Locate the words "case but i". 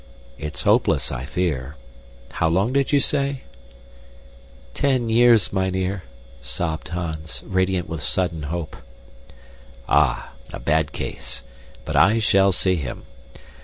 10.91-12.17